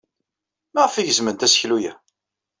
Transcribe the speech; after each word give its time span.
Maɣef 0.73 0.95
ay 0.95 1.07
gezment 1.09 1.45
aseklu-a? 1.45 1.93